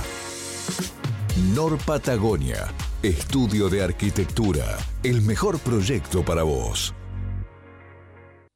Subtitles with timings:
[1.54, 2.66] Nor Patagonia,
[3.02, 6.94] estudio de arquitectura, el mejor proyecto para vos.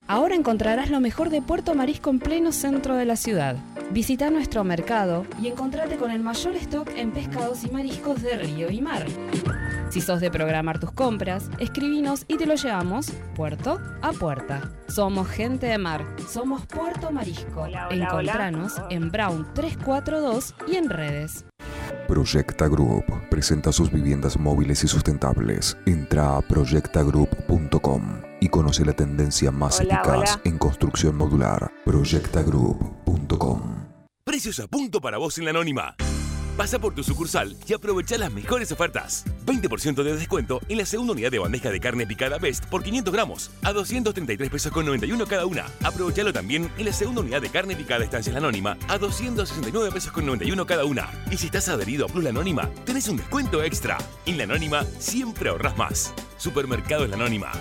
[0.08, 3.56] Ahora encontrarás lo mejor de Puerto Marisco en pleno centro de la ciudad.
[3.92, 8.70] Visita nuestro mercado y encontrate con el mayor stock en pescados y mariscos de río
[8.70, 9.06] y mar.
[9.90, 14.72] Si sos de programar tus compras, escribinos y te lo llevamos puerto a puerta.
[14.88, 17.66] Somos gente de mar, somos Puerto Marisco.
[17.90, 21.44] Encontranos en Brown 342 y en redes.
[22.08, 25.76] Proyecta Group presenta sus viviendas móviles y sustentables.
[25.86, 31.72] Entra a proyectagroup.com y conoce la tendencia más eficaz en construcción modular.
[31.84, 33.60] Proyectagroup.com.
[34.24, 35.94] Precios a punto para vos en la anónima.
[36.56, 39.24] Pasa por tu sucursal y aprovecha las mejores ofertas.
[39.46, 43.14] 20% de descuento en la segunda unidad de bandeja de carne picada Best por 500
[43.14, 45.66] gramos a 233 pesos con 91 cada una.
[45.84, 50.10] Aprovechalo también en la segunda unidad de carne picada Estancia La Anónima a 269 pesos
[50.10, 51.08] con 91 cada una.
[51.30, 53.98] Y si estás adherido a Plus La Anónima, tenés un descuento extra.
[54.26, 56.12] En La Anónima siempre ahorras más.
[56.38, 57.52] Supermercado La Anónima.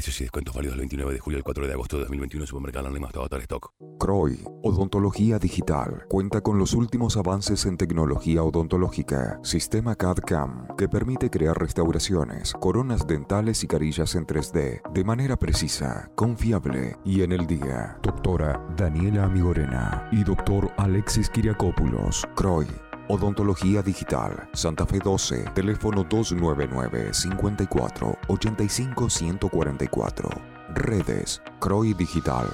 [0.00, 2.84] Precios y descuentos válidos del 29 de julio al 4 de agosto de 2021 Supermercado
[2.84, 3.74] La Anónima hasta agotar stock.
[3.98, 11.28] CROI, Odontología Digital, cuenta con los últimos avances en tecnología odontológica, sistema CAD-CAM, que permite
[11.28, 17.46] crear restauraciones, coronas dentales y carillas en 3D, de manera precisa, confiable y en el
[17.46, 17.98] día.
[18.02, 22.89] Doctora Daniela Amigorena y doctor Alexis Kiriakopoulos, CROI.
[23.12, 30.30] Odontología Digital, Santa Fe 12, teléfono 299 54 85 144.
[30.74, 32.46] Redes, CROI Digital.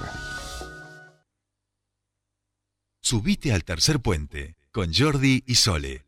[3.03, 6.06] Subite al tercer puente con Jordi y Sole.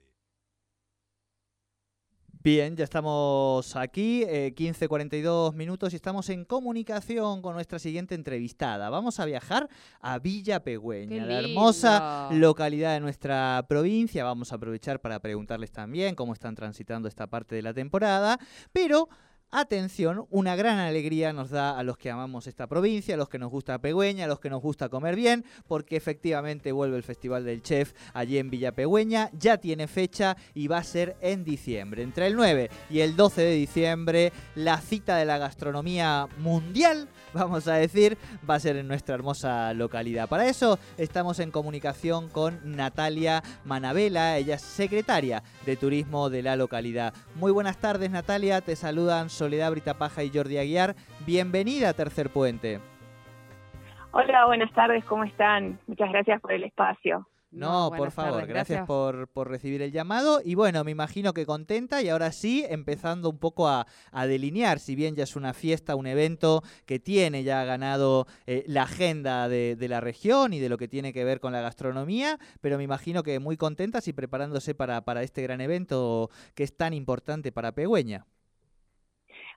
[2.41, 8.89] Bien, ya estamos aquí, eh, 15.42 minutos y estamos en comunicación con nuestra siguiente entrevistada.
[8.89, 9.67] Vamos a viajar
[10.00, 14.23] a Villa Pegüeña, la hermosa localidad de nuestra provincia.
[14.23, 18.39] Vamos a aprovechar para preguntarles también cómo están transitando esta parte de la temporada,
[18.72, 19.09] pero
[19.51, 23.39] Atención, una gran alegría nos da a los que amamos esta provincia, a los que
[23.39, 27.45] nos gusta Pegüeña, a los que nos gusta comer bien, porque efectivamente vuelve el Festival
[27.45, 32.03] del Chef allí en Villa Pegüeña, ya tiene fecha y va a ser en diciembre.
[32.03, 37.67] Entre el 9 y el 12 de diciembre, la cita de la gastronomía mundial, vamos
[37.67, 40.29] a decir, va a ser en nuestra hermosa localidad.
[40.29, 46.55] Para eso estamos en comunicación con Natalia Manabela, ella es secretaria de Turismo de la
[46.55, 47.16] localidad.
[47.33, 50.97] Muy buenas tardes Natalia, te saludan Soledad Britapaja y Jordi Aguiar.
[51.25, 52.81] Bienvenida a Tercer Puente.
[54.11, 55.79] Hola, buenas tardes, ¿cómo están?
[55.88, 57.25] Muchas gracias por el espacio.
[57.51, 58.88] No, por favor, tardes, gracias, gracias.
[58.88, 60.41] por, por recibir el llamado.
[60.44, 64.78] Y bueno, me imagino que contenta y ahora sí, empezando un poco a, a delinear,
[64.78, 69.47] si bien ya es una fiesta, un evento que tiene ya ganado eh, la agenda
[69.47, 72.78] de, de la región y de lo que tiene que ver con la gastronomía, pero
[72.78, 76.94] me imagino que muy contentas y preparándose para, para este gran evento que es tan
[76.94, 78.25] importante para Pegüeña.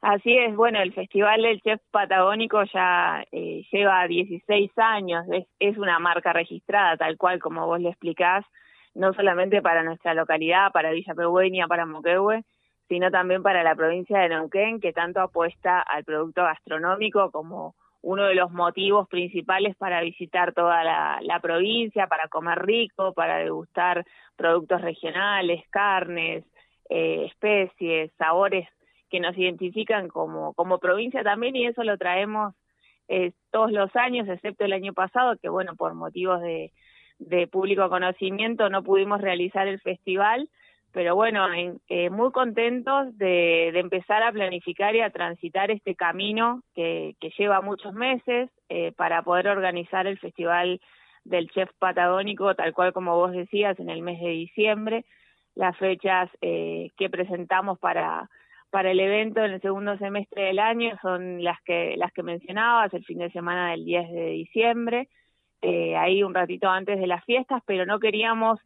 [0.02, 5.78] Así es, bueno, el Festival del Chef Patagónico ya eh, lleva 16 años, es, es
[5.78, 8.44] una marca registrada, tal cual como vos le explicás,
[8.94, 12.42] no solamente para nuestra localidad, para Villa Pegüeña, para Moquehue,
[12.88, 18.24] sino también para la provincia de Neuquén, que tanto apuesta al producto gastronómico como uno
[18.24, 24.04] de los motivos principales para visitar toda la, la provincia, para comer rico, para degustar
[24.34, 26.44] productos regionales, carnes,
[26.90, 28.68] eh, especies, sabores
[29.12, 32.54] que nos identifican como, como provincia también y eso lo traemos
[33.08, 36.72] eh, todos los años, excepto el año pasado, que bueno, por motivos de,
[37.18, 40.48] de público conocimiento no pudimos realizar el festival,
[40.92, 45.94] pero bueno, en- eh, muy contentos de, de empezar a planificar y a transitar este
[45.94, 50.80] camino que, que lleva muchos meses eh, para poder organizar el Festival
[51.24, 55.04] del Chef Patagónico, tal cual como vos decías, en el mes de diciembre.
[55.54, 58.28] Las fechas eh, que presentamos para,
[58.72, 62.92] para el evento en el segundo semestre del año son las que, las que mencionabas,
[62.94, 65.08] el fin de semana del 10 de diciembre,
[65.60, 68.58] eh, ahí un ratito antes de las fiestas, pero no queríamos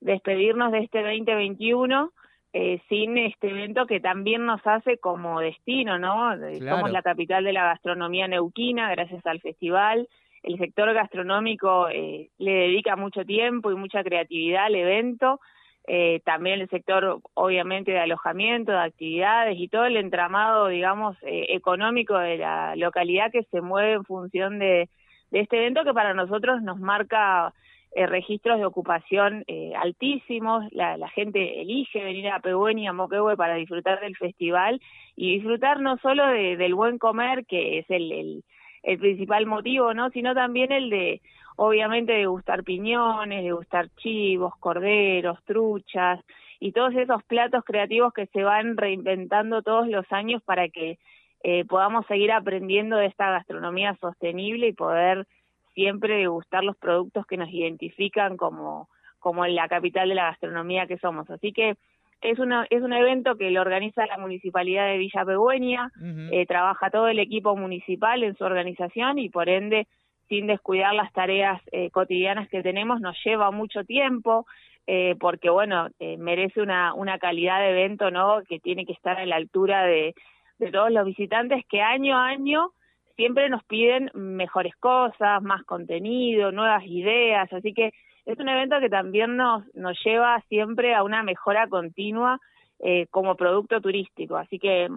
[0.00, 2.12] despedirnos de este 2021
[2.54, 6.34] eh, sin este evento que también nos hace como destino, ¿no?
[6.34, 6.78] Eh, Claro.
[6.78, 10.06] Somos la capital de la gastronomía neuquina gracias al festival.
[10.42, 15.40] El sector gastronómico eh, le dedica mucho tiempo y mucha creatividad al evento.
[15.88, 21.46] Eh, también el sector, obviamente, de alojamiento, de actividades y todo el entramado, digamos, eh,
[21.50, 24.88] económico de la localidad que se mueve en función de,
[25.32, 27.52] este evento que para nosotros nos marca
[27.94, 33.36] eh, registros de ocupación eh, altísimos, la, gente elige venir a Pehuen y a Moquehue
[33.36, 34.80] para disfrutar del festival
[35.16, 38.44] y disfrutar no solo del buen comer, que es el, el,
[38.82, 40.10] principal motivo, ¿no?
[40.10, 41.20] sino también el de,
[41.56, 46.20] obviamente, de gustar piñones, de gustar chivos, corderos, truchas
[46.60, 50.98] y todos esos platos creativos que se van reinventando todos los años para que
[51.42, 55.26] eh, podamos seguir aprendiendo de esta gastronomía sostenible y poder
[55.74, 58.88] siempre degustar los productos que nos identifican como,
[59.18, 61.28] como la capital de la gastronomía que somos.
[61.30, 61.76] Así que
[62.22, 65.90] es, una, es un evento que lo organiza la Municipalidad de Villa Pegüeña,
[66.30, 69.86] eh, trabaja todo el equipo municipal en su organización y por ende,
[70.28, 74.46] sin descuidar las tareas eh, cotidianas que tenemos, nos lleva mucho tiempo,
[74.86, 75.88] eh, porque bueno,
[76.18, 78.42] merece una, una calidad de evento ¿no?
[78.48, 80.14] que tiene que estar a la altura de,
[80.58, 82.72] de todos los visitantes que año a año
[83.16, 87.92] siempre nos piden mejores cosas, más contenido, nuevas ideas, así que
[88.26, 92.40] es un evento que también nos, nos lleva siempre a una mejora continua
[92.78, 94.88] eh, como producto turístico, así que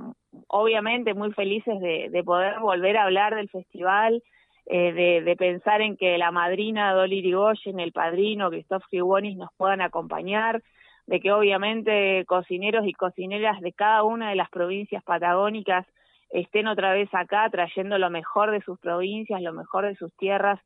[0.48, 4.24] obviamente muy felices de, poder volver a hablar del festival,
[4.66, 9.82] eh, de, pensar en que la madrina Dolly Rigoyen, el padrino Christoph Gibonis nos puedan
[9.82, 10.64] acompañar,
[11.06, 15.86] de que obviamente cocineros y cocineras de cada una de las provincias patagónicas
[16.32, 20.60] estén otra vez acá trayendo lo mejor de sus provincias, lo mejor de sus tierras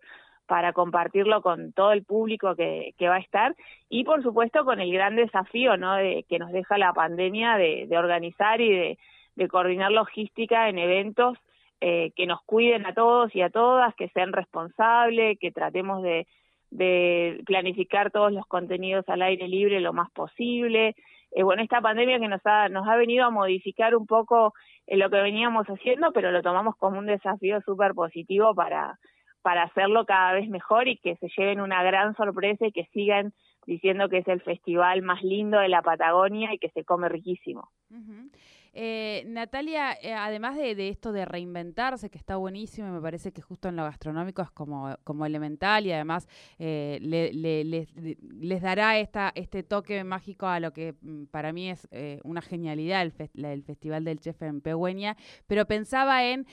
[0.50, 3.56] para compartirlo con todo el público que, va a estar
[3.88, 5.96] y por supuesto con el gran desafío ¿no?
[5.96, 8.98] de, que nos deja la pandemia de, organizar y
[9.36, 11.38] de, coordinar logística en eventos
[11.82, 16.26] eh, que nos cuiden a todos y a todas, que sean responsables, que tratemos de,
[16.72, 20.96] de planificar todos los contenidos al aire libre lo más posible.
[21.32, 24.56] Eh, bueno, esta pandemia que nos ha, nos ha venido a modificar un poco
[24.88, 28.98] lo que veníamos haciendo, pero lo tomamos como un desafío súper positivo para,
[29.42, 33.34] para hacerlo cada vez mejor y que se lleven una gran sorpresa y que sigan
[33.66, 37.70] diciendo que es el festival más lindo de la Patagonia y que se come riquísimo.
[38.74, 43.42] Eh, Natalia, eh, además de, esto de reinventarse, que está buenísimo y me parece que
[43.42, 46.28] justo en lo gastronómico es como, elemental y además
[46.60, 51.88] eh, les, dará esta, este toque mágico a lo que mm, para mí es
[52.24, 55.18] una genialidad el, el, Festival del Chef en Pegüeña,
[55.48, 56.46] pero pensaba en,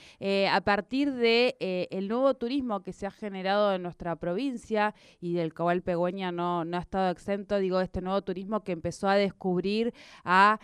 [0.51, 5.53] a partir de el nuevo turismo que se ha generado en nuestra provincia y del
[5.53, 9.93] cual Pegüeña no, no ha estado exento, digo, este nuevo turismo que empezó a descubrir
[10.23, 10.59] a,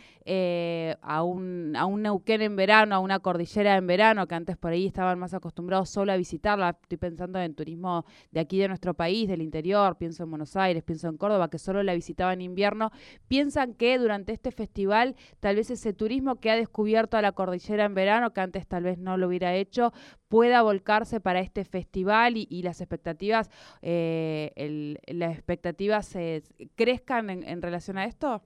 [1.01, 4.71] a un a un Neuquén en verano, a una cordillera en verano, que antes por
[4.71, 6.77] ahí estaban más acostumbrados solo a visitarla.
[6.81, 10.83] Estoy pensando en turismo de aquí de nuestro país, del interior, pienso en Buenos Aires,
[10.83, 12.91] pienso en Córdoba, que solo la visitaban en invierno.
[13.27, 17.85] Piensan que durante este festival, tal vez ese turismo que ha descubierto a la cordillera
[17.85, 19.93] en verano, que antes tal vez no lo hubiera hecho,
[20.27, 23.49] pueda volcarse para este festival y, las expectativas,
[23.81, 26.43] eh, las expectativas eh,
[26.75, 28.41] crezcan en relación a esto?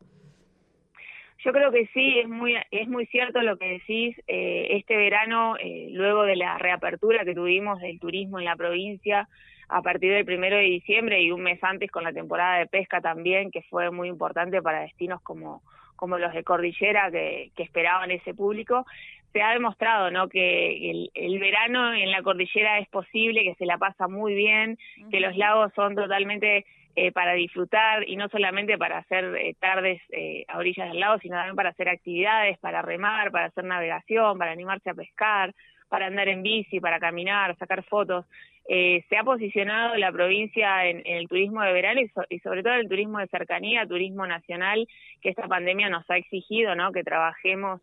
[1.48, 4.22] Yo creo que sí, es muy, es muy cierto lo que decís.
[4.28, 9.30] Eh, este verano, eh, luego de la reapertura que tuvimos del turismo en la provincia,
[9.70, 13.00] a partir del primero de diciembre y un mes antes con la temporada de pesca
[13.00, 15.62] también, que fue muy importante para destinos como,
[15.96, 18.86] como los de Cordillera que, que esperaban ese público,
[19.32, 20.28] se ha demostrado ¿no?
[20.28, 24.78] que el, el, verano en la cordillera es posible, que se la pasa muy bien,
[25.12, 26.66] que los lagos son totalmente
[27.00, 31.20] eh, para disfrutar y no solamente para hacer eh, tardes eh, a orillas del lago,
[31.20, 35.54] sino también para hacer actividades, para remar, para hacer navegación, para animarse a pescar,
[35.89, 38.25] para andar en bici, para caminar, sacar fotos.
[38.68, 42.89] se ha posicionado la provincia en, el turismo de verano y, sobre todo en el
[42.89, 44.88] turismo de cercanía, turismo nacional,
[45.22, 46.92] que esta pandemia nos ha exigido, ¿no?
[46.92, 47.80] Que trabajemos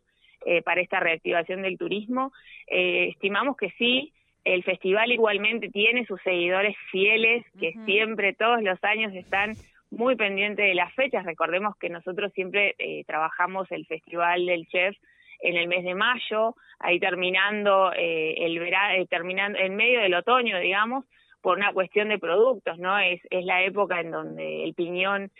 [0.64, 2.33] para esta reactivación del turismo.
[2.66, 4.12] estimamos que sí,
[4.44, 9.54] el festival igualmente tiene sus seguidores fieles que siempre, todos los años están
[9.90, 11.24] muy pendientes de las fechas.
[11.24, 14.96] Recordemos que nosotros siempre eh, trabajamos el Festival del Chef
[15.40, 20.14] en el mes de mayo, ahí terminando eh, el verano, eh, terminando en medio del
[20.14, 21.04] otoño, digamos,
[21.40, 22.98] por una cuestión de productos, ¿no?
[22.98, 25.30] Es, es la época en donde el piñón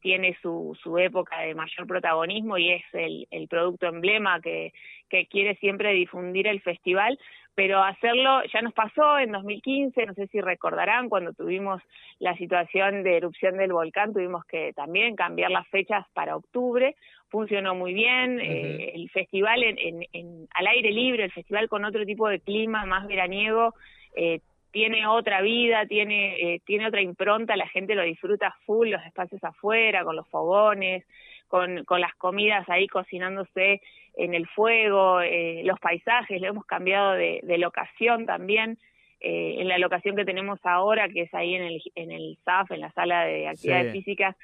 [0.00, 4.72] tiene su, su época de mayor protagonismo y es el, el producto emblema que,
[5.08, 7.18] que quiere siempre difundir el festival,
[7.60, 11.82] pero hacerlo ya nos pasó en 2015, no sé si recordarán, cuando tuvimos
[12.18, 16.96] la situación de erupción del volcán, tuvimos que también cambiar las fechas para octubre,
[17.28, 22.06] funcionó muy bien, eh, el festival en, en, al aire libre, el festival con otro
[22.06, 23.74] tipo de clima más veraniego,
[24.16, 24.40] eh,
[24.70, 29.44] tiene otra vida, tiene, eh, tiene otra impronta, la gente lo disfruta full, los espacios
[29.44, 31.04] afuera, con los fogones,
[31.50, 33.82] con, con las comidas ahí cocinándose
[34.14, 38.78] en el fuego, eh, los paisajes, lo hemos cambiado de, de locación también.
[39.22, 42.80] en la locación que tenemos ahora, que es ahí en el, en el SAF, en
[42.80, 44.34] la sala de actividades físicas,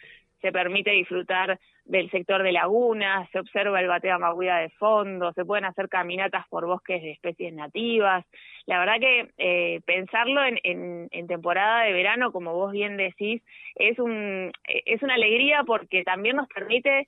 [0.40, 5.45] se permite disfrutar del sector de lagunas, se observa el bateo maguida de fondo, se
[5.45, 8.25] pueden hacer caminatas por bosques de especies nativas.
[8.66, 13.43] La verdad que eh, pensarlo en, en, temporada de verano, como vos bien decís,
[13.76, 17.07] es, un, es una alegría porque también nos permite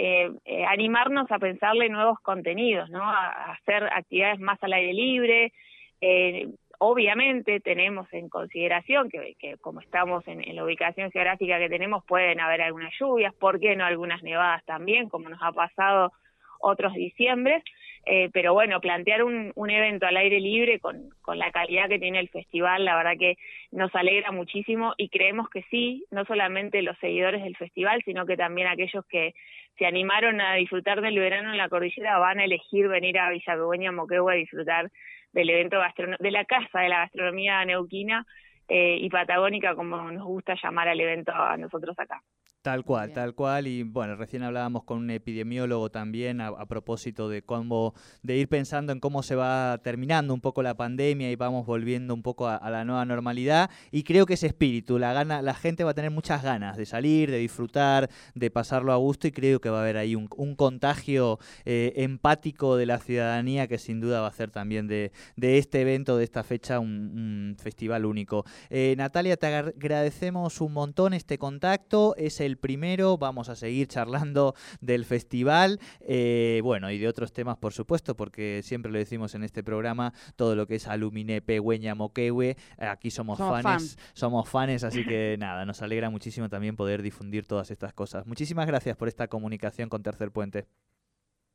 [0.00, 3.02] eh, eh, animarnos a pensarle nuevos contenidos, ¿no?
[3.02, 5.52] A, hacer actividades más al aire libre.
[6.00, 6.48] Eh,
[6.80, 12.62] Obviamente tenemos en consideración que, como estamos en, la ubicación geográfica que tenemos, pueden haber
[12.62, 16.12] algunas lluvias, ¿por qué no algunas nevadas también, como nos ha pasado
[16.60, 17.64] otros diciembres?
[18.06, 22.20] Eh, pero bueno, plantear un, evento al aire libre con, con la calidad que tiene
[22.20, 23.36] el festival, la verdad que
[23.72, 28.36] nos alegra muchísimo y creemos que sí, no solamente los seguidores del festival, sino que
[28.36, 29.34] también aquellos que
[29.78, 33.92] se animaron a disfrutar del verano en la cordillera van a elegir venir a Villa
[33.92, 34.90] Moquegua a disfrutar
[35.32, 35.78] del evento
[36.18, 38.26] de la casa de la gastronomía neuquina
[38.68, 42.22] eh, y patagónica, como nos gusta llamar al evento a nosotros acá.
[42.60, 43.68] Tal cual, tal cual.
[43.68, 48.92] Y bueno, recién hablábamos con un epidemiólogo también a, propósito de cómo, de ir pensando
[48.92, 52.68] en cómo se va terminando un poco la pandemia y vamos volviendo un poco a,
[52.68, 53.70] la nueva normalidad.
[53.92, 56.84] Y creo que ese espíritu, la gana, la gente va a tener muchas ganas de
[56.84, 60.26] salir, de disfrutar, de pasarlo a gusto y creo que va a haber ahí un,
[60.56, 65.82] contagio eh, empático de la ciudadanía que sin duda va a hacer también de, este
[65.82, 68.44] evento, de esta fecha, un, festival único.
[68.68, 72.16] Eh, Natalia, te agradecemos un montón este contacto.
[72.16, 77.56] Es el primero, vamos a seguir charlando del festival, eh, bueno, y de otros temas,
[77.56, 81.94] por supuesto, porque siempre lo decimos en este programa, todo lo que es Alumine, Pegüeña,
[81.94, 87.46] Moquehue, aquí somos, fans, somos fans, así que nada, nos alegra muchísimo también poder difundir
[87.46, 88.26] todas estas cosas.
[88.26, 90.66] Muchísimas gracias por esta comunicación con Tercer Puente.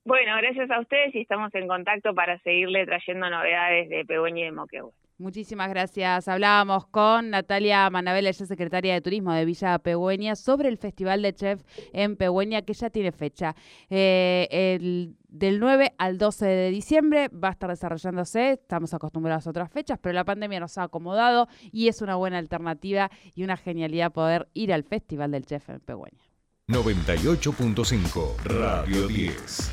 [0.06, 4.46] Bueno, gracias a ustedes y estamos en contacto para seguirle trayendo novedades de Pegüeña y
[4.46, 4.92] de Moquehue.
[5.24, 6.28] Muchísimas gracias.
[6.28, 11.34] Hablábamos con Natalia Manabel, ella secretaria de Turismo de Villa Pegüeña, sobre el Festival de
[11.34, 11.62] Chef
[11.94, 13.56] en Pegüeña, que ya tiene fecha.
[13.90, 19.52] Eh, el, del 9 al 12 de diciembre va a estar desarrollándose, estamos acostumbrados a
[19.52, 23.56] otras fechas, pero la pandemia nos ha acomodado y es una buena alternativa y una
[23.56, 26.30] genialidad poder ir al Festival del Chef en Pegüeña.
[26.68, 29.72] 98.5 Radio 10.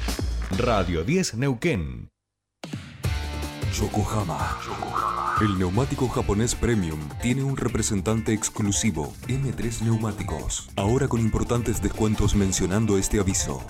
[0.59, 2.09] Radio 10 Neuquén.
[3.73, 5.20] Yokohama.
[5.41, 10.69] El neumático japonés Premium tiene un representante exclusivo, M3 Neumáticos.
[10.77, 13.65] Ahora con importantes descuentos mencionando este aviso.